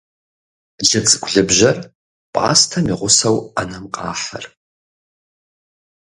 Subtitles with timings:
[0.87, 1.77] Лыцӏыкӏу лыбжьэр
[2.33, 4.45] пӏастэм и гъусэу ӏэнэм къахьыр.